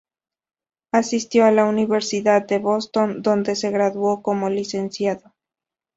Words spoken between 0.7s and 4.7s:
Asistió a la Universidad de Boston, donde se graduó como